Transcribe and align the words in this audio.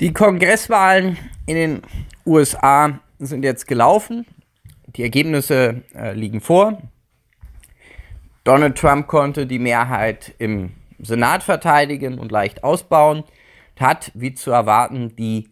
Die 0.00 0.12
Kongresswahlen 0.12 1.16
in 1.46 1.54
den 1.54 1.82
USA 2.26 2.98
sind 3.20 3.44
jetzt 3.44 3.68
gelaufen. 3.68 4.26
Die 4.96 5.02
Ergebnisse 5.02 5.82
äh, 5.94 6.14
liegen 6.14 6.40
vor. 6.40 6.82
Donald 8.42 8.76
Trump 8.76 9.06
konnte 9.06 9.46
die 9.46 9.60
Mehrheit 9.60 10.34
im 10.38 10.72
Senat 10.98 11.44
verteidigen 11.44 12.18
und 12.18 12.32
leicht 12.32 12.64
ausbauen, 12.64 13.22
hat, 13.78 14.10
wie 14.14 14.34
zu 14.34 14.50
erwarten, 14.50 15.14
die 15.14 15.50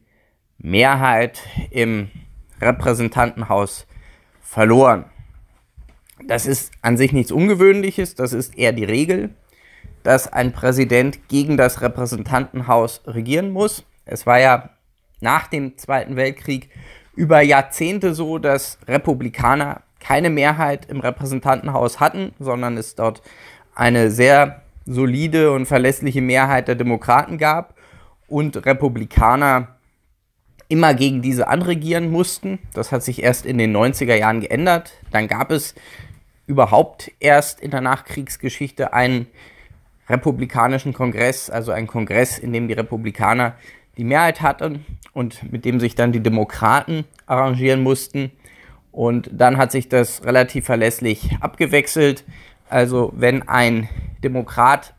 Mehrheit 0.58 1.40
im 1.70 2.10
Repräsentantenhaus 2.60 3.86
verloren. 4.40 5.04
Das 6.26 6.46
ist 6.46 6.72
an 6.82 6.96
sich 6.96 7.12
nichts 7.12 7.30
Ungewöhnliches, 7.30 8.16
das 8.16 8.32
ist 8.32 8.58
eher 8.58 8.72
die 8.72 8.84
Regel, 8.84 9.30
dass 10.02 10.32
ein 10.32 10.52
Präsident 10.52 11.28
gegen 11.28 11.56
das 11.56 11.80
Repräsentantenhaus 11.80 13.02
regieren 13.06 13.50
muss. 13.50 13.84
Es 14.04 14.26
war 14.26 14.38
ja 14.38 14.70
nach 15.20 15.46
dem 15.46 15.78
Zweiten 15.78 16.16
Weltkrieg 16.16 16.70
über 17.14 17.40
Jahrzehnte 17.40 18.14
so, 18.14 18.38
dass 18.38 18.78
Republikaner 18.88 19.82
keine 20.00 20.30
Mehrheit 20.30 20.86
im 20.86 21.00
Repräsentantenhaus 21.00 22.00
hatten, 22.00 22.32
sondern 22.38 22.76
es 22.76 22.94
dort 22.94 23.22
eine 23.74 24.10
sehr 24.10 24.62
solide 24.84 25.52
und 25.52 25.66
verlässliche 25.66 26.20
Mehrheit 26.20 26.68
der 26.68 26.74
Demokraten 26.74 27.38
gab 27.38 27.74
und 28.26 28.66
Republikaner 28.66 29.76
immer 30.68 30.94
gegen 30.94 31.22
diese 31.22 31.48
anregieren 31.48 32.10
mussten. 32.10 32.58
Das 32.72 32.92
hat 32.92 33.02
sich 33.02 33.22
erst 33.22 33.46
in 33.46 33.58
den 33.58 33.76
90er 33.76 34.14
Jahren 34.14 34.40
geändert. 34.40 34.94
Dann 35.10 35.28
gab 35.28 35.50
es 35.50 35.74
überhaupt 36.46 37.12
erst 37.20 37.60
in 37.60 37.70
der 37.70 37.82
Nachkriegsgeschichte 37.82 38.92
einen 38.92 39.26
republikanischen 40.08 40.92
Kongress, 40.92 41.50
also 41.50 41.72
einen 41.72 41.86
Kongress, 41.86 42.38
in 42.38 42.52
dem 42.52 42.68
die 42.68 42.74
Republikaner 42.74 43.54
die 43.96 44.04
Mehrheit 44.04 44.40
hatten 44.40 44.84
und 45.12 45.52
mit 45.52 45.64
dem 45.64 45.80
sich 45.80 45.94
dann 45.94 46.12
die 46.12 46.22
Demokraten 46.22 47.04
arrangieren 47.26 47.82
mussten. 47.82 48.30
Und 48.90 49.30
dann 49.32 49.56
hat 49.56 49.72
sich 49.72 49.88
das 49.88 50.24
relativ 50.24 50.66
verlässlich 50.66 51.30
abgewechselt. 51.40 52.24
Also 52.68 53.12
wenn 53.14 53.48
ein 53.48 53.88
Demokrat 54.22 54.94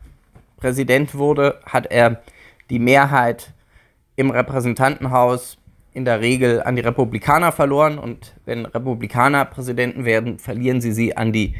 Präsident 0.56 1.14
wurde, 1.14 1.60
hat 1.66 1.86
er 1.86 2.22
die 2.70 2.78
Mehrheit 2.78 3.52
im 4.16 4.30
Repräsentantenhaus 4.30 5.58
in 5.92 6.04
der 6.04 6.20
Regel 6.20 6.62
an 6.62 6.76
die 6.76 6.82
Republikaner 6.82 7.52
verloren. 7.52 7.98
Und 7.98 8.34
wenn 8.44 8.66
Republikaner 8.66 9.44
Präsidenten 9.44 10.04
werden, 10.04 10.38
verlieren 10.38 10.80
sie 10.80 10.92
sie 10.92 11.16
an 11.16 11.32
die 11.32 11.54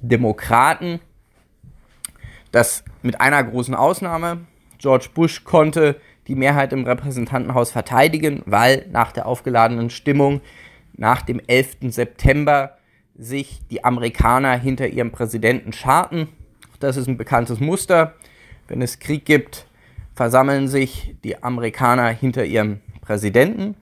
Demokraten. 0.00 1.00
Das 2.52 2.84
mit 3.02 3.20
einer 3.20 3.42
großen 3.42 3.74
Ausnahme. 3.74 4.40
George 4.78 5.08
Bush 5.14 5.44
konnte 5.44 6.00
die 6.30 6.36
Mehrheit 6.36 6.72
im 6.72 6.84
Repräsentantenhaus 6.84 7.72
verteidigen, 7.72 8.42
weil 8.46 8.86
nach 8.92 9.10
der 9.10 9.26
aufgeladenen 9.26 9.90
Stimmung 9.90 10.40
nach 10.96 11.22
dem 11.22 11.40
11. 11.44 11.78
September 11.88 12.78
sich 13.16 13.62
die 13.68 13.82
Amerikaner 13.82 14.56
hinter 14.56 14.86
ihrem 14.86 15.10
Präsidenten 15.10 15.72
scharten. 15.72 16.28
Das 16.78 16.96
ist 16.96 17.08
ein 17.08 17.16
bekanntes 17.16 17.58
Muster. 17.58 18.14
Wenn 18.68 18.80
es 18.80 19.00
Krieg 19.00 19.24
gibt, 19.24 19.66
versammeln 20.14 20.68
sich 20.68 21.16
die 21.24 21.42
Amerikaner 21.42 22.10
hinter 22.10 22.44
ihrem 22.44 22.78
Präsidenten. 23.00 23.74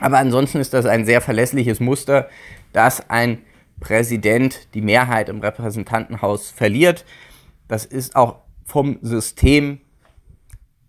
Aber 0.00 0.16
ansonsten 0.16 0.58
ist 0.58 0.72
das 0.72 0.86
ein 0.86 1.04
sehr 1.04 1.20
verlässliches 1.20 1.80
Muster, 1.80 2.30
dass 2.72 3.10
ein 3.10 3.42
Präsident 3.78 4.72
die 4.72 4.80
Mehrheit 4.80 5.28
im 5.28 5.40
Repräsentantenhaus 5.40 6.50
verliert. 6.50 7.04
Das 7.68 7.84
ist 7.84 8.16
auch 8.16 8.36
vom 8.64 8.98
System 9.02 9.80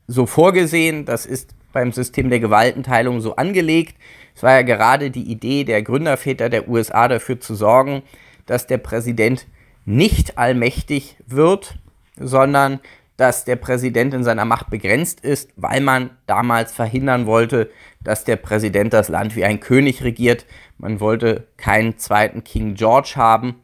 so 0.08 0.26
vorgesehen. 0.26 1.06
Das 1.06 1.26
ist 1.26 1.56
beim 1.72 1.92
System 1.92 2.30
der 2.30 2.40
Gewaltenteilung 2.40 3.22
so 3.22 3.36
angelegt. 3.36 3.96
Es 4.36 4.44
war 4.44 4.54
ja 4.54 4.62
gerade 4.62 5.12
die 5.12 5.32
Idee 5.32 5.64
der 5.64 5.82
Gründerväter 5.82 6.50
der 6.50 6.70
USA 6.70 7.08
dafür 7.08 7.40
zu 7.40 7.56
sorgen, 7.56 8.04
dass 8.46 8.68
der 8.68 8.78
Präsident 8.78 9.48
nicht 9.86 10.38
allmächtig 10.38 11.18
wird, 11.28 11.78
sondern 12.16 12.80
dass 13.18 13.46
der 13.46 13.58
Präsident 13.58 14.14
in 14.14 14.24
seiner 14.24 14.46
Macht 14.46 14.70
begrenzt 14.70 15.20
ist, 15.20 15.52
weil 15.56 15.82
man 15.82 16.12
damals 16.26 16.72
verhindern 16.72 17.26
wollte, 17.26 17.70
dass 18.02 18.24
der 18.24 18.38
Präsident 18.38 18.94
das 18.94 19.10
Land 19.10 19.36
wie 19.36 19.46
ein 19.46 19.60
König 19.60 20.04
regiert. 20.04 20.46
Man 20.78 21.00
wollte 21.00 21.48
keinen 21.58 21.98
zweiten 22.00 22.44
King 22.44 22.74
George 22.74 23.14
haben. 23.16 23.62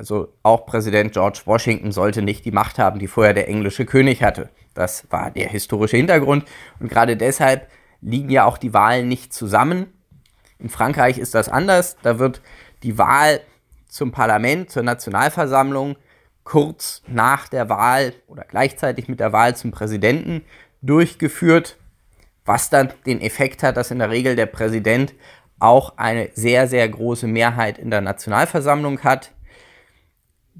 Also 0.00 0.32
auch 0.42 0.64
Präsident 0.64 1.12
George 1.12 1.42
Washington 1.44 1.92
sollte 1.92 2.22
nicht 2.22 2.46
die 2.46 2.52
Macht 2.52 2.78
haben, 2.78 2.98
die 2.98 3.06
vorher 3.06 3.34
der 3.34 3.48
englische 3.48 3.84
König 3.84 4.22
hatte. 4.22 4.48
Das 4.72 5.04
war 5.10 5.30
der 5.30 5.50
historische 5.50 5.98
Hintergrund. 5.98 6.46
Und 6.78 6.88
gerade 6.88 7.18
deshalb 7.18 7.68
liegen 8.00 8.30
ja 8.30 8.46
auch 8.46 8.56
die 8.56 8.72
Wahlen 8.72 9.08
nicht 9.08 9.34
zusammen. 9.34 9.92
In 10.58 10.70
Frankreich 10.70 11.18
ist 11.18 11.34
das 11.34 11.50
anders. 11.50 11.98
Da 12.02 12.18
wird 12.18 12.40
die 12.82 12.96
Wahl 12.96 13.42
zum 13.88 14.10
Parlament, 14.10 14.70
zur 14.70 14.84
Nationalversammlung 14.84 15.96
kurz 16.44 17.02
nach 17.06 17.48
der 17.48 17.68
Wahl 17.68 18.14
oder 18.26 18.46
gleichzeitig 18.48 19.06
mit 19.06 19.20
der 19.20 19.34
Wahl 19.34 19.54
zum 19.54 19.70
Präsidenten 19.70 20.46
durchgeführt, 20.80 21.76
was 22.46 22.70
dann 22.70 22.90
den 23.04 23.20
Effekt 23.20 23.62
hat, 23.62 23.76
dass 23.76 23.90
in 23.90 23.98
der 23.98 24.08
Regel 24.08 24.34
der 24.34 24.46
Präsident 24.46 25.12
auch 25.58 25.98
eine 25.98 26.30
sehr, 26.32 26.68
sehr 26.68 26.88
große 26.88 27.26
Mehrheit 27.26 27.76
in 27.76 27.90
der 27.90 28.00
Nationalversammlung 28.00 29.00
hat 29.00 29.32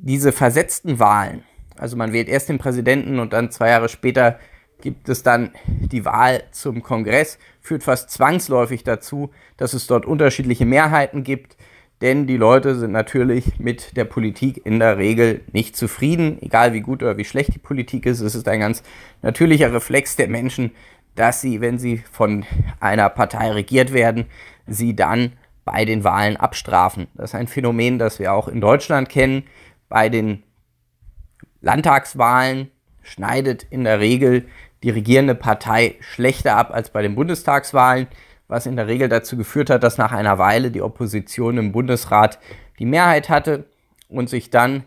diese 0.03 0.33
versetzten 0.33 0.99
Wahlen, 0.99 1.45
also 1.77 1.97
man 1.97 2.13
wählt 2.13 2.29
erst 2.29 2.49
den 2.49 2.59
Präsidenten 2.59 3.19
und 3.19 3.33
dann 3.33 3.51
zwei 3.51 3.69
Jahre 3.69 3.89
später 3.89 4.39
gibt 4.81 5.09
es 5.09 5.23
dann 5.23 5.51
die 5.67 6.05
Wahl 6.05 6.43
zum 6.53 6.83
Kongress, 6.83 7.39
führt 7.61 7.83
fast 7.83 8.11
zwangsläufig 8.11 8.83
dazu, 8.83 9.31
dass 9.57 9.75
es 9.75 9.87
dort 9.87 10.07
unterschiedliche 10.07 10.65
Mehrheiten 10.65 11.23
gibt, 11.23 11.57
denn 12.01 12.27
die 12.27 12.39
Leute 12.39 12.77
sind 12.77 12.93
natürlich 12.93 13.59
mit 13.59 13.97
der 13.97 14.07
Politik 14.07 14.65
in 14.65 14.79
der 14.79 14.97
Regel 14.97 15.43
nicht 15.53 15.77
zufrieden, 15.77 16.39
egal 16.41 16.73
wie 16.73 16.81
gut 16.81 17.03
oder 17.03 17.19
wie 17.19 17.27
schlecht 17.27 17.55
die 17.55 17.59
Politik 17.59 18.07
ist. 18.07 18.21
Es 18.21 18.35
ist 18.35 18.49
ein 18.49 18.61
ganz 18.61 18.83
natürlicher 19.21 19.73
Reflex 19.73 20.17
der 20.17 20.29
Menschen, 20.29 20.71
dass 21.15 21.43
sie, 21.43 21.61
wenn 21.61 21.79
sie 21.79 22.03
von 22.11 22.47
einer 22.79 23.11
Partei 23.11 23.51
regiert 23.51 23.93
werden, 23.93 24.27
sie 24.67 24.97
dann 24.97 25.33
bei 25.67 25.85
den 25.85 26.05
Wahlen 26.05 26.39
abstrafen. 26.39 27.09
Das 27.15 27.31
ist 27.31 27.35
ein 27.35 27.49
Phänomen, 27.49 27.99
das 27.99 28.19
wir 28.19 28.33
auch 28.33 28.49
in 28.49 28.63
Deutschland 28.63 29.11
kennen 29.11 29.45
bei 29.91 30.09
den 30.09 30.43
Landtagswahlen 31.61 32.71
schneidet 33.03 33.67
in 33.69 33.85
der 33.85 34.01
Regel 34.01 34.47
die 34.83 34.91
regierende 34.91 35.35
Partei 35.35 35.97
schlechter 36.01 36.57
ab 36.57 36.71
als 36.73 36.89
bei 36.89 37.03
den 37.03 37.15
Bundestagswahlen, 37.15 38.07
was 38.49 38.65
in 38.65 38.77
der 38.77 38.87
Regel 38.87 39.11
dazu 39.11 39.37
geführt 39.37 39.69
hat, 39.69 39.83
dass 39.83 39.99
nach 39.99 40.13
einer 40.13 40.39
Weile 40.39 40.71
die 40.71 40.81
Opposition 40.81 41.59
im 41.59 41.73
Bundesrat 41.73 42.39
die 42.79 42.87
Mehrheit 42.87 43.29
hatte 43.29 43.67
und 44.09 44.31
sich 44.31 44.49
dann 44.49 44.85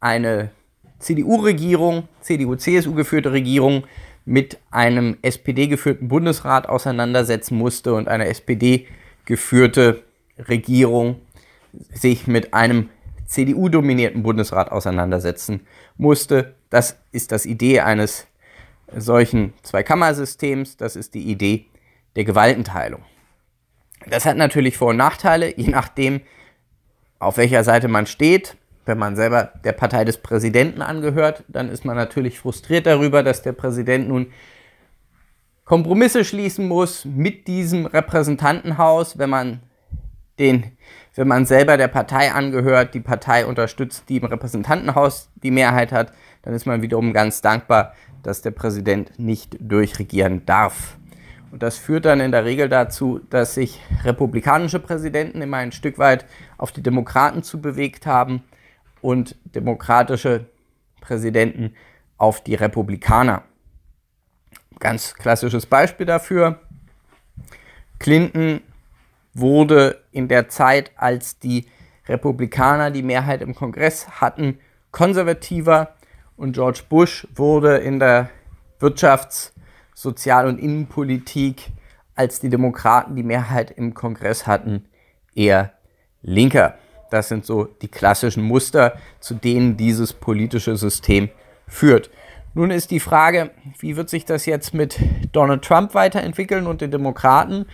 eine 0.00 0.50
CDU-Regierung, 0.98 2.08
CDU-CSU 2.22 2.94
geführte 2.94 3.32
Regierung 3.32 3.84
mit 4.24 4.58
einem 4.70 5.18
SPD-geführten 5.20 6.08
Bundesrat 6.08 6.68
auseinandersetzen 6.68 7.58
musste 7.58 7.94
und 7.94 8.08
eine 8.08 8.28
SPD 8.28 8.86
geführte 9.26 10.02
Regierung 10.38 11.20
sich 11.92 12.26
mit 12.26 12.54
einem 12.54 12.88
CDU-dominierten 13.26 14.22
Bundesrat 14.22 14.70
auseinandersetzen 14.70 15.66
musste. 15.96 16.54
Das 16.70 16.98
ist 17.12 17.32
das 17.32 17.46
Idee 17.46 17.80
eines 17.80 18.26
solchen 18.96 19.54
Zweikammersystems, 19.62 20.76
das 20.76 20.96
ist 20.96 21.14
die 21.14 21.30
Idee 21.30 21.66
der 22.16 22.24
Gewaltenteilung. 22.24 23.02
Das 24.06 24.26
hat 24.26 24.36
natürlich 24.36 24.76
Vor- 24.76 24.90
und 24.90 24.96
Nachteile, 24.96 25.56
je 25.56 25.68
nachdem, 25.68 26.20
auf 27.18 27.38
welcher 27.38 27.64
Seite 27.64 27.88
man 27.88 28.06
steht. 28.06 28.56
Wenn 28.86 28.98
man 28.98 29.16
selber 29.16 29.52
der 29.64 29.72
Partei 29.72 30.04
des 30.04 30.18
Präsidenten 30.18 30.82
angehört, 30.82 31.42
dann 31.48 31.70
ist 31.70 31.86
man 31.86 31.96
natürlich 31.96 32.38
frustriert 32.38 32.86
darüber, 32.86 33.22
dass 33.22 33.40
der 33.40 33.52
Präsident 33.52 34.08
nun 34.08 34.26
Kompromisse 35.64 36.24
schließen 36.26 36.68
muss 36.68 37.06
mit 37.06 37.48
diesem 37.48 37.86
Repräsentantenhaus, 37.86 39.16
wenn 39.16 39.30
man 39.30 39.60
den 40.38 40.76
wenn 41.14 41.28
man 41.28 41.46
selber 41.46 41.76
der 41.76 41.88
Partei 41.88 42.32
angehört, 42.32 42.94
die 42.94 43.00
Partei 43.00 43.46
unterstützt, 43.46 44.08
die 44.08 44.16
im 44.16 44.24
Repräsentantenhaus 44.24 45.30
die 45.36 45.50
Mehrheit 45.50 45.92
hat, 45.92 46.12
dann 46.42 46.54
ist 46.54 46.66
man 46.66 46.82
wiederum 46.82 47.12
ganz 47.12 47.40
dankbar, 47.40 47.94
dass 48.22 48.42
der 48.42 48.50
Präsident 48.50 49.18
nicht 49.18 49.56
durchregieren 49.60 50.44
darf. 50.46 50.96
Und 51.52 51.62
das 51.62 51.78
führt 51.78 52.04
dann 52.04 52.20
in 52.20 52.32
der 52.32 52.44
Regel 52.44 52.68
dazu, 52.68 53.20
dass 53.30 53.54
sich 53.54 53.80
republikanische 54.02 54.80
Präsidenten 54.80 55.40
immer 55.40 55.58
ein 55.58 55.70
Stück 55.70 55.98
weit 55.98 56.26
auf 56.58 56.72
die 56.72 56.82
Demokraten 56.82 57.44
zu 57.44 57.60
bewegt 57.60 58.06
haben 58.06 58.42
und 59.00 59.36
demokratische 59.44 60.46
Präsidenten 61.00 61.74
auf 62.18 62.42
die 62.42 62.56
Republikaner. 62.56 63.44
Ganz 64.80 65.14
klassisches 65.14 65.66
Beispiel 65.66 66.06
dafür. 66.06 66.58
Clinton 68.00 68.60
wurde 69.34 70.02
in 70.12 70.28
der 70.28 70.48
Zeit, 70.48 70.92
als 70.96 71.38
die 71.38 71.66
Republikaner 72.06 72.90
die 72.90 73.02
Mehrheit 73.02 73.42
im 73.42 73.54
Kongress 73.54 74.08
hatten, 74.20 74.58
konservativer 74.90 75.94
und 76.36 76.52
George 76.52 76.82
Bush 76.88 77.26
wurde 77.34 77.78
in 77.78 77.98
der 77.98 78.30
Wirtschafts- 78.80 79.54
Sozial- 79.94 80.48
und 80.48 80.58
Innenpolitik, 80.58 81.70
als 82.16 82.40
die 82.40 82.50
Demokraten 82.50 83.16
die 83.16 83.22
Mehrheit 83.22 83.70
im 83.70 83.94
Kongress 83.94 84.46
hatten, 84.46 84.84
eher 85.34 85.72
linker. 86.22 86.74
Das 87.10 87.28
sind 87.28 87.46
so 87.46 87.64
die 87.64 87.88
klassischen 87.88 88.42
Muster, 88.42 88.98
zu 89.20 89.34
denen 89.34 89.76
dieses 89.76 90.12
politische 90.12 90.76
System 90.76 91.28
führt. 91.68 92.10
Nun 92.54 92.70
ist 92.70 92.90
die 92.90 93.00
Frage, 93.00 93.50
wie 93.78 93.96
wird 93.96 94.10
sich 94.10 94.24
das 94.24 94.46
jetzt 94.46 94.74
mit 94.74 94.98
Donald 95.32 95.62
Trump 95.62 95.94
weiterentwickeln 95.94 96.66
und 96.66 96.80
den 96.80 96.90
Demokraten? 96.90 97.66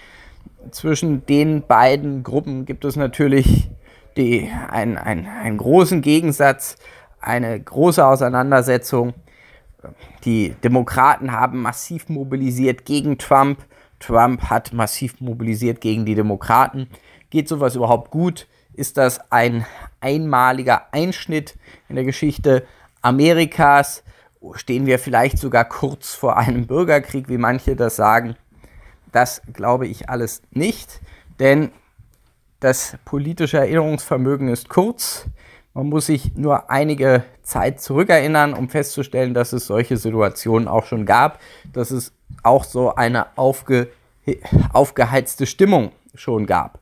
Zwischen 0.70 1.24
den 1.26 1.62
beiden 1.66 2.22
Gruppen 2.22 2.66
gibt 2.66 2.84
es 2.84 2.96
natürlich 2.96 3.70
die, 4.16 4.50
ein, 4.70 4.98
ein, 4.98 5.26
einen 5.26 5.56
großen 5.56 6.02
Gegensatz, 6.02 6.76
eine 7.20 7.58
große 7.58 8.04
Auseinandersetzung. 8.04 9.14
Die 10.24 10.54
Demokraten 10.62 11.32
haben 11.32 11.62
massiv 11.62 12.08
mobilisiert 12.08 12.84
gegen 12.84 13.18
Trump. 13.18 13.60
Trump 13.98 14.42
hat 14.50 14.72
massiv 14.72 15.20
mobilisiert 15.20 15.80
gegen 15.80 16.04
die 16.04 16.14
Demokraten. 16.14 16.88
Geht 17.30 17.48
sowas 17.48 17.76
überhaupt 17.76 18.10
gut? 18.10 18.46
Ist 18.74 18.96
das 18.96 19.20
ein 19.30 19.66
einmaliger 20.00 20.92
Einschnitt 20.92 21.56
in 21.88 21.96
der 21.96 22.04
Geschichte 22.04 22.66
Amerikas? 23.02 24.02
Stehen 24.54 24.86
wir 24.86 24.98
vielleicht 24.98 25.38
sogar 25.38 25.66
kurz 25.66 26.14
vor 26.14 26.38
einem 26.38 26.66
Bürgerkrieg, 26.66 27.28
wie 27.28 27.38
manche 27.38 27.76
das 27.76 27.96
sagen? 27.96 28.36
Das 29.12 29.42
glaube 29.52 29.86
ich 29.86 30.08
alles 30.08 30.42
nicht, 30.50 31.00
denn 31.38 31.70
das 32.60 32.96
politische 33.04 33.58
Erinnerungsvermögen 33.58 34.48
ist 34.48 34.68
kurz. 34.68 35.26
Man 35.72 35.88
muss 35.88 36.06
sich 36.06 36.34
nur 36.34 36.70
einige 36.70 37.24
Zeit 37.42 37.80
zurückerinnern, 37.80 38.54
um 38.54 38.68
festzustellen, 38.68 39.34
dass 39.34 39.52
es 39.52 39.66
solche 39.66 39.96
Situationen 39.96 40.68
auch 40.68 40.84
schon 40.84 41.06
gab, 41.06 41.40
dass 41.72 41.90
es 41.90 42.12
auch 42.42 42.64
so 42.64 42.94
eine 42.94 43.36
aufge 43.36 43.88
aufgeheizte 44.72 45.46
Stimmung 45.46 45.92
schon 46.14 46.46
gab. 46.46 46.78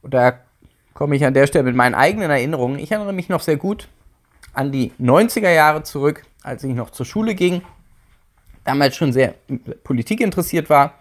Und 0.00 0.14
da 0.14 0.40
komme 0.94 1.16
ich 1.16 1.24
an 1.24 1.34
der 1.34 1.46
Stelle 1.46 1.64
mit 1.64 1.76
meinen 1.76 1.94
eigenen 1.94 2.30
Erinnerungen. 2.30 2.78
Ich 2.78 2.90
erinnere 2.90 3.12
mich 3.12 3.28
noch 3.28 3.40
sehr 3.40 3.56
gut 3.56 3.88
an 4.52 4.72
die 4.72 4.92
90er 5.00 5.50
Jahre 5.50 5.82
zurück, 5.82 6.24
als 6.42 6.64
ich 6.64 6.74
noch 6.74 6.90
zur 6.90 7.06
Schule 7.06 7.34
ging, 7.34 7.62
damals 8.64 8.96
schon 8.96 9.12
sehr 9.12 9.34
Politik 9.84 10.20
interessiert 10.20 10.70
war. 10.70 10.94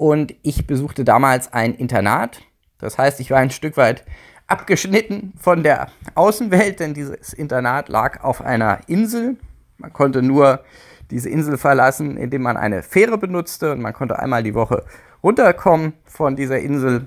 Und 0.00 0.34
ich 0.42 0.66
besuchte 0.66 1.04
damals 1.04 1.52
ein 1.52 1.74
Internat 1.74 2.40
das 2.80 2.98
heißt, 2.98 3.20
ich 3.20 3.30
war 3.30 3.38
ein 3.38 3.50
Stück 3.50 3.76
weit 3.76 4.04
abgeschnitten 4.46 5.32
von 5.38 5.62
der 5.62 5.88
Außenwelt, 6.14 6.80
denn 6.80 6.94
dieses 6.94 7.32
Internat 7.32 7.88
lag 7.88 8.24
auf 8.24 8.42
einer 8.42 8.80
Insel. 8.88 9.36
Man 9.78 9.92
konnte 9.92 10.22
nur 10.22 10.64
diese 11.10 11.28
Insel 11.28 11.58
verlassen, 11.58 12.16
indem 12.16 12.42
man 12.42 12.56
eine 12.56 12.82
Fähre 12.82 13.18
benutzte 13.18 13.72
und 13.72 13.80
man 13.80 13.92
konnte 13.92 14.18
einmal 14.18 14.42
die 14.42 14.54
Woche 14.54 14.84
runterkommen 15.22 15.92
von 16.04 16.36
dieser 16.36 16.58
Insel 16.58 17.06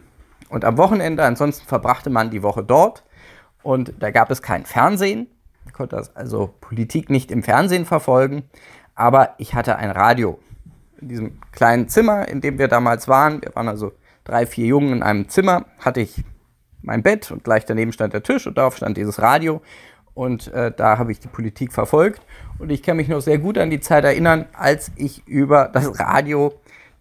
und 0.50 0.66
am 0.66 0.78
Wochenende, 0.78 1.24
ansonsten 1.24 1.68
verbrachte 1.68 2.10
man 2.10 2.30
die 2.30 2.44
Woche 2.44 2.63
dort 2.63 3.04
und 3.63 3.94
da 4.00 4.12
gab 4.12 4.30
es 4.30 4.42
kein 4.42 4.66
Fernsehen. 4.66 5.28
Ich 5.66 5.74
konnte 5.74 6.01
also 6.13 6.54
Politik 6.62 7.10
nicht 7.10 7.31
im 7.31 7.44
Fernsehen 7.44 7.86
verfolgen, 7.86 8.44
aber 8.94 9.34
ich 9.38 9.56
hatte 9.56 9.78
ein 9.78 9.89
Radio. 9.89 10.38
In 11.04 11.10
diesem 11.10 11.42
kleinen 11.52 11.90
Zimmer, 11.90 12.30
in 12.30 12.40
dem 12.40 12.58
wir 12.58 12.70
damals 12.70 13.10
waren, 13.10 13.42
wir 13.42 13.54
waren 13.56 13.68
also 13.68 13.92
drei, 14.24 14.46
vier 14.46 14.68
Jungen 14.68 14.94
in 14.94 15.04
einem 15.04 15.28
Zimmer, 15.28 15.66
hatte 15.80 16.00
ich 16.00 16.24
mein 16.82 17.04
Bett 17.04 17.30
und 17.30 17.44
gleich 17.44 17.66
daneben 17.66 17.92
stand 17.92 18.14
der 18.14 18.24
Tisch 18.24 18.48
und 18.48 18.58
darauf 18.58 18.78
stand 18.78 18.96
dieses 18.96 19.22
Radio. 19.22 19.62
Und 20.14 20.48
äh, 20.54 20.72
da 20.72 20.98
habe 20.98 21.12
ich 21.12 21.20
die 21.20 21.28
Politik 21.28 21.74
verfolgt. 21.74 22.22
Und 22.58 22.72
ich 22.72 22.84
kann 22.84 22.96
mich 22.96 23.10
noch 23.10 23.20
sehr 23.20 23.38
gut 23.38 23.58
an 23.58 23.70
die 23.70 23.82
Zeit 23.82 24.06
erinnern, 24.06 24.46
als 24.54 24.92
ich 24.96 25.28
über 25.28 25.68
das 25.74 26.00
Radio 26.00 26.54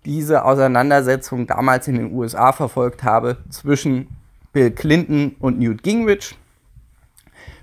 diese 0.05 0.45
Auseinandersetzung 0.45 1.47
damals 1.47 1.87
in 1.87 1.95
den 1.95 2.13
USA 2.13 2.51
verfolgt 2.51 3.05
habe 3.05 3.37
zwischen 3.51 4.09
Bill 4.53 4.73
Clinton 4.73 5.37
und 5.39 5.61
Newt 5.61 5.85
Gingrich. 5.85 6.37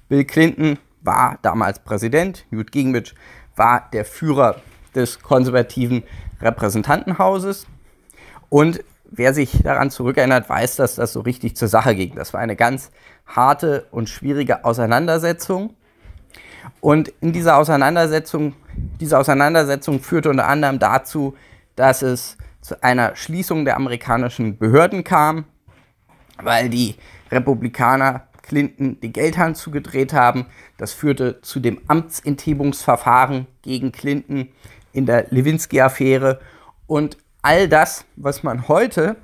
Bill 0.07 0.24
Clinton 0.24 0.80
war 1.01 1.38
damals 1.42 1.80
Präsident, 1.80 2.45
Newt 2.50 2.71
Gingrich 2.71 3.13
war 3.57 3.89
der 3.92 4.06
Führer 4.06 4.62
des 4.95 5.19
konservativen 5.21 6.03
Repräsentantenhauses. 6.41 7.68
Und 8.50 8.83
wer 9.06 9.33
sich 9.33 9.62
daran 9.63 9.91
zurückerinnert, 9.91 10.50
weiß, 10.50 10.75
dass 10.77 10.95
das 10.95 11.13
so 11.13 11.21
richtig 11.21 11.56
zur 11.56 11.68
Sache 11.68 11.95
ging. 11.95 12.15
Das 12.15 12.33
war 12.33 12.41
eine 12.41 12.56
ganz 12.56 12.91
harte 13.25 13.88
und 13.91 14.09
schwierige 14.09 14.65
Auseinandersetzung. 14.65 15.75
Und 16.81 17.09
in 17.21 17.33
dieser 17.33 17.57
Auseinandersetzung, 17.57 18.53
diese 19.00 19.18
Auseinandersetzung 19.18 20.00
führte 20.00 20.30
unter 20.30 20.47
anderem 20.47 20.80
dazu, 20.80 21.36
dass 21.75 22.01
es 22.01 22.38
zu 22.62 22.81
einer 22.83 23.15
Schließung 23.15 23.65
der 23.65 23.77
amerikanischen 23.77 24.57
Behörden 24.57 25.03
kam, 25.03 25.45
weil 26.42 26.69
die 26.69 26.95
Republikaner 27.31 28.27
Clinton 28.42 29.00
die 29.00 29.13
Geldhand 29.13 29.57
zugedreht 29.57 30.13
haben. 30.13 30.45
Das 30.77 30.92
führte 30.92 31.42
zu 31.42 31.59
dem 31.59 31.81
Amtsenthebungsverfahren 31.88 33.47
gegen 33.62 33.92
Clinton 33.92 34.50
in 34.91 35.06
der 35.06 35.27
Lewinsky-Affäre. 35.30 36.39
Und 36.88 37.18
all 37.41 37.68
das, 37.68 38.06
was 38.15 38.44
man 38.44 38.68
heute 38.68 39.15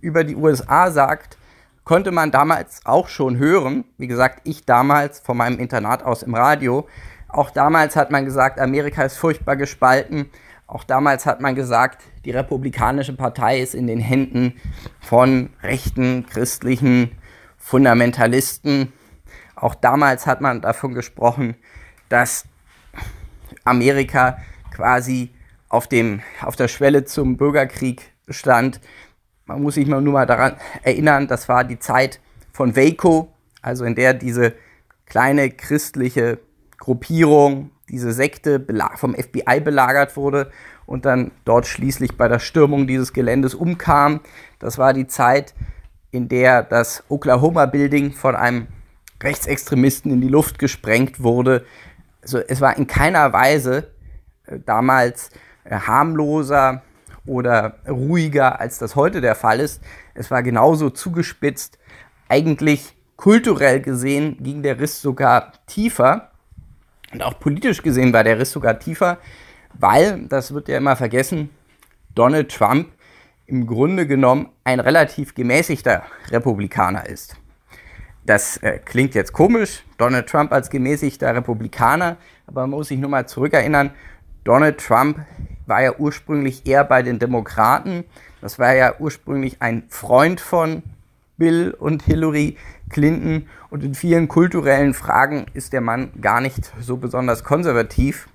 über 0.00 0.24
die 0.24 0.36
USA 0.36 0.90
sagt, 0.90 1.38
konnte 1.84 2.10
man 2.10 2.30
damals 2.30 2.80
auch 2.84 3.08
schon 3.08 3.38
hören. 3.38 3.84
Wie 3.98 4.06
gesagt, 4.06 4.40
ich 4.44 4.64
damals 4.64 5.20
von 5.20 5.36
meinem 5.36 5.58
Internat 5.58 6.02
aus 6.02 6.22
im 6.22 6.34
Radio. 6.34 6.88
Auch 7.28 7.50
damals 7.50 7.96
hat 7.96 8.10
man 8.10 8.24
gesagt, 8.24 8.58
Amerika 8.58 9.02
ist 9.02 9.18
furchtbar 9.18 9.56
gespalten. 9.56 10.30
Auch 10.66 10.84
damals 10.84 11.26
hat 11.26 11.40
man 11.40 11.54
gesagt, 11.54 12.02
die 12.24 12.30
Republikanische 12.30 13.12
Partei 13.12 13.60
ist 13.60 13.74
in 13.74 13.86
den 13.86 14.00
Händen 14.00 14.54
von 15.00 15.50
rechten, 15.62 16.26
christlichen 16.26 17.12
Fundamentalisten. 17.58 18.92
Auch 19.56 19.74
damals 19.74 20.26
hat 20.26 20.40
man 20.40 20.62
davon 20.62 20.94
gesprochen, 20.94 21.54
dass 22.08 22.46
Amerika 23.64 24.38
quasi 24.74 25.30
auf, 25.68 25.88
dem, 25.88 26.20
auf 26.42 26.56
der 26.56 26.68
Schwelle 26.68 27.04
zum 27.04 27.36
Bürgerkrieg 27.36 28.12
stand. 28.28 28.80
Man 29.46 29.62
muss 29.62 29.74
sich 29.74 29.86
mal 29.86 30.00
nur 30.00 30.12
mal 30.12 30.26
daran 30.26 30.56
erinnern, 30.82 31.26
das 31.26 31.48
war 31.48 31.64
die 31.64 31.78
Zeit 31.78 32.20
von 32.52 32.76
Waco, 32.76 33.32
also 33.62 33.84
in 33.84 33.94
der 33.94 34.14
diese 34.14 34.54
kleine 35.06 35.50
christliche 35.50 36.38
Gruppierung, 36.78 37.70
diese 37.88 38.12
Sekte 38.12 38.64
vom 38.96 39.14
FBI 39.14 39.60
belagert 39.60 40.16
wurde 40.16 40.50
und 40.86 41.04
dann 41.04 41.30
dort 41.44 41.66
schließlich 41.66 42.16
bei 42.16 42.28
der 42.28 42.38
Stürmung 42.38 42.86
dieses 42.86 43.12
Geländes 43.12 43.54
umkam. 43.54 44.20
Das 44.58 44.78
war 44.78 44.92
die 44.92 45.06
Zeit, 45.06 45.54
in 46.10 46.28
der 46.28 46.62
das 46.62 47.04
Oklahoma 47.08 47.66
Building 47.66 48.12
von 48.12 48.36
einem 48.36 48.68
Rechtsextremisten 49.22 50.12
in 50.12 50.20
die 50.20 50.28
Luft 50.28 50.58
gesprengt 50.58 51.22
wurde. 51.22 51.64
Also 52.22 52.38
es 52.38 52.60
war 52.60 52.76
in 52.76 52.86
keiner 52.86 53.32
Weise 53.32 53.93
damals 54.64 55.30
äh, 55.64 55.76
harmloser 55.76 56.82
oder 57.26 57.78
ruhiger, 57.88 58.60
als 58.60 58.78
das 58.78 58.96
heute 58.96 59.20
der 59.20 59.34
Fall 59.34 59.60
ist. 59.60 59.82
Es 60.14 60.30
war 60.30 60.42
genauso 60.42 60.90
zugespitzt. 60.90 61.78
Eigentlich 62.28 62.94
kulturell 63.16 63.80
gesehen 63.80 64.36
ging 64.42 64.62
der 64.62 64.78
Riss 64.78 65.00
sogar 65.00 65.52
tiefer. 65.66 66.30
Und 67.12 67.22
auch 67.22 67.38
politisch 67.38 67.82
gesehen 67.82 68.12
war 68.12 68.24
der 68.24 68.38
Riss 68.38 68.50
sogar 68.52 68.78
tiefer, 68.78 69.18
weil, 69.74 70.26
das 70.28 70.52
wird 70.52 70.68
ja 70.68 70.76
immer 70.76 70.96
vergessen, 70.96 71.50
Donald 72.14 72.52
Trump 72.52 72.88
im 73.46 73.66
Grunde 73.66 74.06
genommen 74.06 74.50
ein 74.64 74.80
relativ 74.80 75.34
gemäßigter 75.34 76.02
Republikaner 76.30 77.06
ist. 77.06 77.36
Das 78.26 78.56
äh, 78.58 78.78
klingt 78.78 79.14
jetzt 79.14 79.32
komisch, 79.32 79.84
Donald 79.98 80.28
Trump 80.28 80.52
als 80.52 80.70
gemäßigter 80.70 81.34
Republikaner, 81.34 82.16
aber 82.46 82.62
man 82.62 82.70
muss 82.70 82.88
sich 82.88 82.98
nur 82.98 83.10
mal 83.10 83.28
zurückerinnern, 83.28 83.90
Donald 84.44 84.78
Trump 84.78 85.20
war 85.66 85.82
ja 85.82 85.94
ursprünglich 85.98 86.66
eher 86.66 86.84
bei 86.84 87.02
den 87.02 87.18
Demokraten. 87.18 88.04
Das 88.40 88.58
war 88.58 88.74
ja 88.74 88.94
ursprünglich 88.98 89.56
ein 89.60 89.84
Freund 89.88 90.40
von 90.40 90.82
Bill 91.38 91.74
und 91.78 92.02
Hillary 92.02 92.56
Clinton. 92.90 93.48
Und 93.70 93.82
in 93.82 93.94
vielen 93.94 94.28
kulturellen 94.28 94.92
Fragen 94.92 95.46
ist 95.54 95.72
der 95.72 95.80
Mann 95.80 96.12
gar 96.20 96.40
nicht 96.40 96.70
so 96.80 96.98
besonders 96.98 97.42
konservativ. 97.42 98.28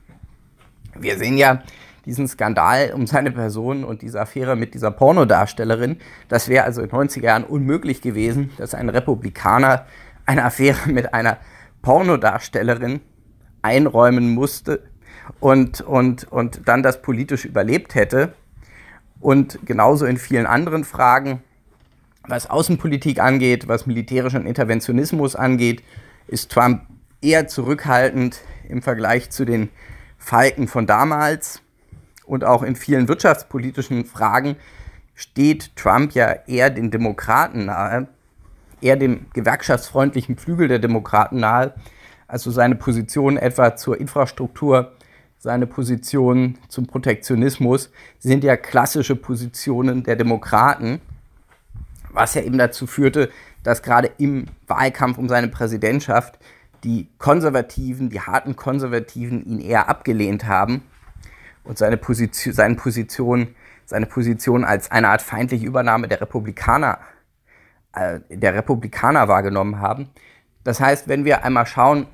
Wir 1.00 1.18
sehen 1.18 1.38
ja 1.38 1.62
diesen 2.06 2.28
Skandal 2.28 2.92
um 2.94 3.06
seine 3.06 3.32
Person 3.32 3.84
und 3.84 4.02
diese 4.02 4.20
Affäre 4.20 4.56
mit 4.56 4.74
dieser 4.74 4.90
Pornodarstellerin. 4.90 5.98
Das 6.28 6.50
wäre 6.50 6.66
also 6.66 6.82
in 6.82 6.90
den 6.90 6.98
90er 6.98 7.24
Jahren 7.24 7.44
unmöglich 7.44 8.02
gewesen, 8.02 8.50
dass 8.58 8.74
ein 8.74 8.90
Republikaner 8.90 9.86
eine 10.26 10.44
Affäre 10.44 10.90
mit 10.90 11.14
einer 11.14 11.38
Pornodarstellerin 11.84 13.02
einräumen 13.62 14.34
musste, 14.34 14.82
und, 15.40 15.82
und, 15.82 16.32
und 16.32 16.62
dann 16.66 16.84
das 16.84 17.02
politisch 17.02 17.46
überlebt 17.46 17.96
hätte. 17.96 18.34
Und 19.20 19.60
genauso 19.66 20.06
in 20.06 20.18
vielen 20.18 20.46
anderen 20.46 20.84
Fragen, 20.84 21.42
was 22.28 22.50
Außenpolitik 22.50 23.20
angeht, 23.20 23.68
was 23.68 23.86
militärischen 23.86 24.46
Interventionismus 24.46 25.36
angeht, 25.36 25.84
ist 26.28 26.52
Trump 26.52 26.84
eher 27.22 27.48
zurückhaltend 27.48 28.42
im 28.68 28.82
Vergleich 28.82 29.30
zu 29.30 29.46
den 29.46 29.70
Falken 30.18 30.68
von 30.68 30.86
damals. 30.86 31.62
und 32.26 32.44
auch 32.44 32.62
in 32.62 32.76
vielen 32.76 33.08
wirtschaftspolitischen 33.08 34.06
Fragen 34.06 34.56
steht 35.16 35.76
Trump 35.76 36.14
ja 36.14 36.32
eher 36.46 36.70
den 36.70 36.92
Demokraten 36.92 37.66
nahe, 37.66 38.08
eher 38.82 38.96
dem 38.96 39.26
gewerkschaftsfreundlichen 39.34 40.38
Flügel 40.38 40.68
der 40.68 40.78
Demokraten 40.78 41.40
nahe. 41.40 41.74
Also 42.28 42.52
seine 42.52 42.76
Position 42.76 43.36
etwa 43.36 43.76
zur 43.76 44.00
Infrastruktur, 44.00 44.94
seine 45.40 45.68
Position 45.68 46.58
zum 46.68 46.86
Protektionismus 46.86 47.92
sind 48.20 48.44
ja 48.44 48.58
klassische 48.58 49.16
Positionen 49.16 50.04
der 50.04 50.18
Demokraten, 50.18 51.00
was 52.12 52.34
ja 52.34 52.42
eben 52.42 52.58
dazu 52.58 52.86
führte, 52.86 53.30
dass 53.64 53.82
gerade 53.82 54.12
im 54.18 54.48
Wahlkampf 54.68 55.18
um 55.18 55.30
seine 55.30 55.48
Präsidentschaft 55.48 56.38
die 56.84 57.08
Konservativen, 57.18 58.10
die 58.10 58.20
harten 58.20 58.58
Konservativen 58.58 59.46
ihn 59.46 59.60
eher 59.60 59.88
abgelehnt 59.88 60.46
haben 60.46 60.84
und 61.64 61.78
seine 61.78 61.98
Position, 61.98 62.54
seine 62.54 62.76
Position, 62.76 63.56
seine 63.86 64.08
Position 64.08 64.66
als 64.66 64.92
eine 64.92 65.08
Art 65.08 65.22
feindliche 65.22 65.66
Übernahme 65.66 66.10
der 66.10 66.20
Republikaner, 66.20 67.00
äh, 67.94 68.20
der 68.30 68.56
Republikaner 68.56 69.30
wahrgenommen 69.30 69.80
haben. 69.80 70.10
Das 70.66 70.82
heißt, 70.82 71.08
wenn 71.08 71.24
wir 71.24 71.46
einmal 71.46 71.66
schauen, 71.66 72.08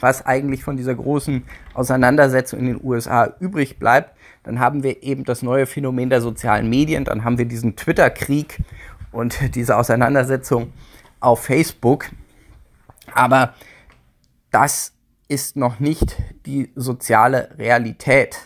was 0.00 0.24
eigentlich 0.26 0.64
von 0.64 0.76
dieser 0.76 0.94
großen 0.94 1.44
Auseinandersetzung 1.74 2.60
in 2.60 2.66
den 2.66 2.80
USA 2.82 3.34
übrig 3.40 3.78
bleibt, 3.78 4.14
dann 4.42 4.60
haben 4.60 4.82
wir 4.82 5.02
eben 5.02 5.24
das 5.24 5.42
neue 5.42 5.66
Phänomen 5.66 6.10
der 6.10 6.20
sozialen 6.20 6.70
Medien, 6.70 7.04
dann 7.04 7.24
haben 7.24 7.38
wir 7.38 7.44
diesen 7.44 7.76
Twitter-Krieg 7.76 8.58
und 9.12 9.38
diese 9.54 9.76
Auseinandersetzung 9.76 10.72
auf 11.20 11.44
Facebook. 11.44 12.06
Aber 13.12 13.54
das 14.50 14.92
ist 15.28 15.56
noch 15.56 15.80
nicht 15.80 16.16
die 16.46 16.70
soziale 16.74 17.50
Realität. 17.58 18.38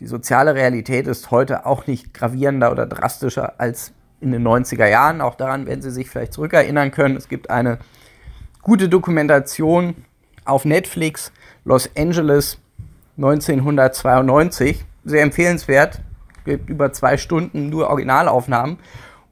Die 0.00 0.06
soziale 0.06 0.54
Realität 0.54 1.08
ist 1.08 1.30
heute 1.32 1.66
auch 1.66 1.86
nicht 1.88 2.14
gravierender 2.14 2.70
oder 2.70 2.86
drastischer 2.86 3.58
als 3.58 3.92
in 4.20 4.30
den 4.30 4.46
90er 4.46 4.86
Jahren. 4.86 5.20
Auch 5.20 5.34
daran 5.34 5.66
werden 5.66 5.82
Sie 5.82 5.90
sich 5.90 6.08
vielleicht 6.08 6.32
zurückerinnern 6.32 6.92
können. 6.92 7.16
Es 7.16 7.28
gibt 7.28 7.50
eine 7.50 7.78
gute 8.62 8.88
Dokumentation 8.88 9.96
auf 10.48 10.64
Netflix, 10.64 11.32
Los 11.64 11.90
Angeles 11.96 12.58
1992. 13.16 14.84
Sehr 15.04 15.22
empfehlenswert. 15.22 16.00
Gibt 16.44 16.70
über 16.70 16.92
zwei 16.92 17.16
Stunden 17.16 17.68
nur 17.68 17.88
Originalaufnahmen. 17.88 18.78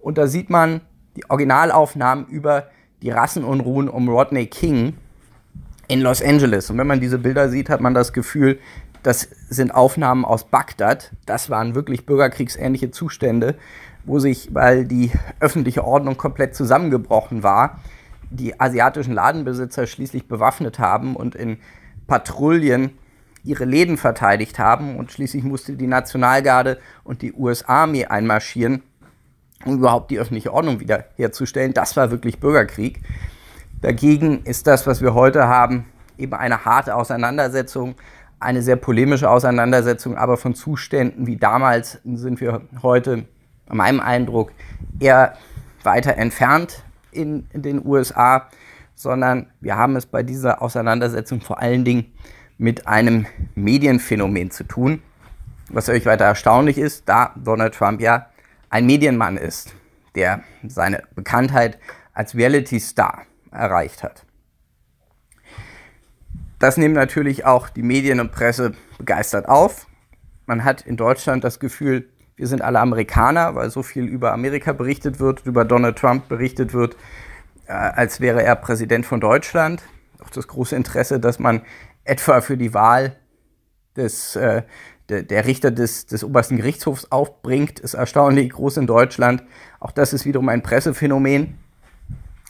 Und 0.00 0.18
da 0.18 0.26
sieht 0.26 0.50
man 0.50 0.80
die 1.16 1.28
Originalaufnahmen 1.28 2.26
über 2.26 2.68
die 3.02 3.11
Rassenunruhen 3.11 3.88
um 3.88 4.08
Rodney 4.08 4.46
King 4.46 4.94
in 5.88 6.00
Los 6.00 6.23
Angeles. 6.23 6.70
Und 6.70 6.78
wenn 6.78 6.87
man 6.87 7.00
diese 7.00 7.18
Bilder 7.18 7.49
sieht, 7.49 7.70
hat 7.70 7.80
man 7.80 7.94
das 7.94 8.12
Gefühl, 8.12 8.58
das 9.02 9.28
sind 9.49 9.73
Aufnahmen 9.75 10.25
aus 10.25 10.44
Bagdad. 10.44 11.12
Das 11.26 11.49
waren 11.49 11.75
wirklich 11.75 12.06
bürgerkriegsähnliche 12.06 12.90
Zustände, 12.90 13.54
wo 14.04 14.18
sich, 14.18 14.52
weil 14.52 14.85
die 14.85 15.12
öffentliche 15.38 15.85
Ordnung 15.85 16.16
komplett 16.16 16.56
zusammengebrochen 16.56 17.42
war, 17.42 17.80
die 18.30 18.59
asiatischen 18.61 19.14
Ladenbesitzer 19.14 19.87
schließlich 19.87 20.28
bewaffnet 20.28 20.78
haben 20.78 21.16
und 21.16 21.35
in 21.35 21.59
Patrouillen 22.06 22.99
ihre 23.45 23.64
Läden 23.64 23.97
verteidigt 23.97 24.59
haben. 24.59 24.97
Und 24.97 25.12
schließlich 25.12 25.45
musste 25.45 25.75
die 25.75 25.87
Nationalgarde 25.87 26.78
und 27.04 27.23
die 27.23 27.33
US-Armee 27.33 28.06
einmarschieren, 28.06 28.83
um 29.64 29.76
überhaupt 29.76 30.11
die 30.11 30.18
öffentliche 30.18 30.52
Ordnung 30.52 30.80
wiederherzustellen. 30.80 31.73
Das 31.73 31.97
war 31.97 32.11
wirklich 32.11 32.40
Bürgerkrieg. 32.40 33.00
Dagegen 33.80 34.42
ist 34.42 34.66
das, 34.66 34.87
was 34.87 35.00
wir 35.00 35.14
heute 35.14 35.49
haben, 35.49 35.87
eben 36.18 36.35
eine 36.35 36.64
harte 36.64 36.95
Auseinandersetzung, 36.95 37.95
eine 38.40 38.62
sehr 38.62 38.76
polemische 38.76 39.30
Auseinandersetzung, 39.30 40.16
aber 40.16 40.37
von 40.37 40.54
Zuständen 40.54 41.26
wie 41.26 41.37
damals 41.37 42.00
sind 42.04 42.40
wir 42.40 42.62
heute, 42.83 43.26
in 43.68 43.76
meinem 43.76 44.00
Eindruck, 44.00 44.52
eher 45.00 45.37
weiter 45.83 46.16
entfernt 46.16 46.85
in, 47.13 47.47
den 47.53 47.85
USA, 47.85 48.49
sondern 48.95 49.51
wir 49.61 49.77
haben 49.77 49.97
es 49.97 50.07
bei 50.07 50.23
dieser 50.23 50.63
Auseinandersetzung 50.63 51.41
vor 51.41 51.61
allen 51.61 51.85
Dingen 51.85 52.13
mit 52.59 52.87
einem 52.87 53.27
Medienphänomen 53.55 54.51
zu 54.51 54.65
tun, 54.65 55.03
was 55.69 55.89
euch 55.89 56.07
weiter 56.07 56.25
erstaunlich 56.25 56.79
ist, 56.79 57.09
da 57.09 57.33
Donald 57.37 57.75
Trump 57.75 58.01
ja 58.01 58.27
ein 58.71 58.87
Medienmann 58.87 59.37
ist, 59.37 59.75
der 60.15 60.43
seine 60.67 61.03
Bekanntheit 61.15 61.79
als 62.13 62.35
Reality 62.35 62.81
Star 62.81 63.23
erreicht 63.51 64.03
hat. 64.03 64.25
Das 66.59 66.79
nehmen 66.79 66.95
natürlich 66.95 67.45
auch 67.45 67.69
die 67.69 67.83
Medien 67.83 68.21
und 68.21 68.33
Presse 68.33 68.73
begeistert 68.97 69.47
auf. 69.49 69.87
Man 70.47 70.65
hat 70.65 70.83
in 70.83 70.97
Deutschland 70.97 71.45
das 71.45 71.61
Gefühl, 71.61 72.09
wir 72.37 72.47
sind 72.47 72.62
alle 72.62 72.81
Amerikaner, 72.81 73.55
weil 73.55 73.71
so 73.71 73.83
viel 73.83 74.05
über 74.05 74.33
Amerika 74.33 74.73
berichtet 74.73 75.21
wird, 75.21 75.47
über 75.47 75.64
Donald 75.64 75.99
Trump 75.99 76.28
berichtet 76.28 76.75
wird, 76.75 76.97
äh, 77.66 77.73
als 77.73 78.21
wäre 78.21 78.43
er 78.43 78.57
Präsident 78.57 79.07
von 79.07 79.21
Deutschland. 79.21 79.83
Auch 80.23 80.31
das 80.31 80.47
große 80.49 80.76
Interesse, 80.76 81.19
dass 81.21 81.38
man 81.38 81.62
etwa 82.05 82.40
für 82.40 82.57
die 82.57 82.75
Wahl 82.75 83.16
des, 83.97 84.37
äh, 84.37 84.62
der, 85.09 85.23
der, 85.23 85.47
Richter 85.47 85.71
des, 85.71 86.07
des 86.07 86.25
obersten 86.25 86.57
Gerichtshofs 86.57 87.07
aufbringt, 87.11 87.81
ist 87.81 87.95
erstaunlich 87.95 88.50
groß 88.50 88.76
in 88.78 88.87
Deutschland. 88.87 89.43
Auch 89.81 89.93
das 89.93 90.12
ist 90.12 90.25
wiederum 90.25 90.49
ein 90.49 90.62
Pressephänomen 90.62 91.59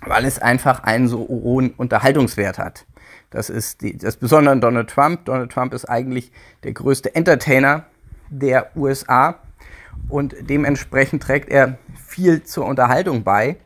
weil 0.06 0.24
es 0.24 0.38
einfach 0.38 0.82
einen 0.82 1.08
so 1.08 1.18
hohen 1.28 1.70
Unterhaltungswert 1.70 2.58
hat. 2.58 2.86
Das 3.30 3.50
ist 3.50 3.82
die, 3.82 3.96
das 3.96 4.16
Besondere 4.16 4.52
an 4.52 4.60
Donald 4.60 4.90
Trump. 4.90 5.24
Donald 5.24 5.50
Trump 5.50 5.74
ist 5.74 5.84
eigentlich 5.86 6.32
der 6.62 6.72
größte 6.72 7.14
Entertainer 7.14 7.84
der 8.28 8.70
USA 8.76 9.36
und 10.08 10.34
dementsprechend 10.40 11.22
trägt 11.22 11.48
er 11.48 11.78
viel 11.94 12.42
zur 12.42 12.66
Unterhaltung 12.66 13.24
bei. 13.24 13.56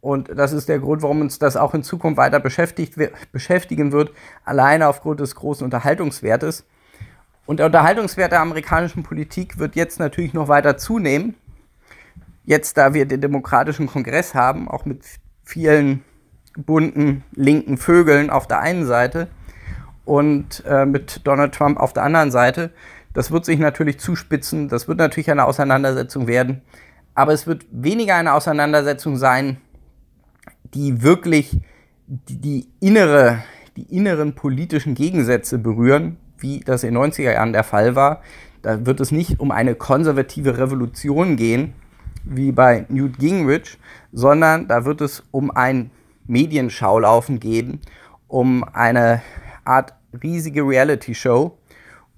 Und 0.00 0.30
das 0.36 0.52
ist 0.52 0.68
der 0.68 0.78
Grund, 0.78 1.02
warum 1.02 1.20
uns 1.20 1.38
das 1.38 1.56
auch 1.56 1.74
in 1.74 1.82
Zukunft 1.82 2.16
weiter 2.16 2.38
beschäftigt, 2.38 2.94
beschäftigen 3.32 3.92
wird, 3.92 4.12
alleine 4.44 4.88
aufgrund 4.88 5.20
des 5.20 5.34
großen 5.34 5.64
Unterhaltungswertes. 5.64 6.64
Und 7.46 7.58
der 7.58 7.66
Unterhaltungswert 7.66 8.32
der 8.32 8.40
amerikanischen 8.40 9.02
Politik 9.02 9.58
wird 9.58 9.76
jetzt 9.76 9.98
natürlich 9.98 10.34
noch 10.34 10.48
weiter 10.48 10.76
zunehmen. 10.76 11.34
Jetzt, 12.44 12.76
da 12.76 12.94
wir 12.94 13.06
den 13.06 13.20
demokratischen 13.20 13.86
Kongress 13.86 14.34
haben, 14.34 14.68
auch 14.68 14.84
mit 14.84 15.02
vielen 15.44 16.04
bunten 16.56 17.24
linken 17.34 17.76
Vögeln 17.76 18.30
auf 18.30 18.46
der 18.46 18.60
einen 18.60 18.86
Seite 18.86 19.28
und 20.04 20.64
äh, 20.66 20.86
mit 20.86 21.20
Donald 21.24 21.54
Trump 21.54 21.78
auf 21.78 21.92
der 21.92 22.04
anderen 22.04 22.30
Seite. 22.30 22.70
Das 23.16 23.30
wird 23.30 23.46
sich 23.46 23.58
natürlich 23.58 23.98
zuspitzen, 23.98 24.68
das 24.68 24.88
wird 24.88 24.98
natürlich 24.98 25.30
eine 25.30 25.46
Auseinandersetzung 25.46 26.26
werden, 26.26 26.60
aber 27.14 27.32
es 27.32 27.46
wird 27.46 27.64
weniger 27.70 28.14
eine 28.14 28.34
Auseinandersetzung 28.34 29.16
sein, 29.16 29.56
die 30.74 31.02
wirklich 31.02 31.62
die, 32.06 32.36
die 32.36 32.68
innere, 32.78 33.42
die 33.74 33.84
inneren 33.84 34.34
politischen 34.34 34.94
Gegensätze 34.94 35.56
berühren, 35.56 36.18
wie 36.36 36.60
das 36.60 36.84
in 36.84 36.92
den 36.92 37.10
90er 37.10 37.32
Jahren 37.32 37.54
der 37.54 37.64
Fall 37.64 37.96
war. 37.96 38.20
Da 38.60 38.84
wird 38.84 39.00
es 39.00 39.12
nicht 39.12 39.40
um 39.40 39.50
eine 39.50 39.76
konservative 39.76 40.58
Revolution 40.58 41.36
gehen, 41.36 41.72
wie 42.22 42.52
bei 42.52 42.84
Newt 42.90 43.18
Gingrich, 43.18 43.78
sondern 44.12 44.68
da 44.68 44.84
wird 44.84 45.00
es 45.00 45.22
um 45.30 45.50
ein 45.50 45.90
Medienschaulaufen 46.26 47.40
gehen, 47.40 47.80
um 48.28 48.62
eine 48.62 49.22
Art 49.64 49.94
riesige 50.22 50.60
Reality-Show. 50.60 51.56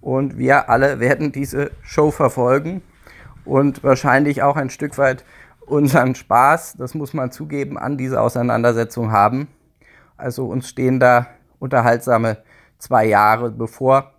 Und 0.01 0.39
wir 0.39 0.69
alle 0.71 1.01
werden 1.01 1.33
diese 1.33 1.71
Show 1.83 2.11
verfolgen 2.11 2.83
und 3.45 3.83
wahrscheinlich 3.83 4.43
auch 4.43 4.57
ein 4.57 4.71
Stück 4.71 4.99
weit 4.99 5.25
unseren 5.67 6.15
Spaß, 6.15 6.77
das 6.79 6.95
muss 6.95 7.15
man 7.15 7.31
zugeben, 7.31 7.79
an 7.79 7.99
dieser 7.99 8.23
Auseinandersetzung 8.23 9.13
haben. 9.13 9.49
Also 10.17 10.47
uns 10.47 10.69
stehen 10.69 11.01
da 11.01 11.27
unterhaltsame 11.59 12.39
zwei 12.79 13.07
Jahre 13.07 13.51
bevor, 13.51 14.15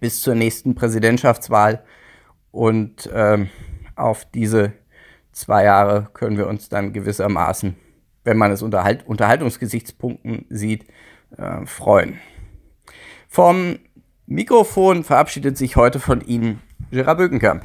bis 0.00 0.20
zur 0.20 0.34
nächsten 0.34 0.74
Präsidentschaftswahl. 0.74 1.82
Und 2.50 3.10
ähm, 3.12 3.50
auf 3.94 4.24
diese 4.24 4.72
zwei 5.32 5.64
Jahre 5.64 6.08
können 6.14 6.38
wir 6.38 6.46
uns 6.46 6.68
dann 6.68 6.92
gewissermaßen, 6.92 7.76
wenn 8.24 8.36
man 8.36 8.52
es 8.52 8.62
unter 8.62 8.84
halt 8.84 9.06
Unterhaltungsgesichtspunkten 9.06 10.46
sieht, 10.48 10.86
äh, 11.36 11.66
freuen. 11.66 12.18
Vom 13.28 13.78
Mikrofon 14.30 15.04
verabschiedet 15.04 15.56
sich 15.56 15.76
heute 15.76 16.00
von 16.00 16.20
Ihnen 16.20 16.60
Gerard 16.90 17.16
Bökenkamp. 17.16 17.64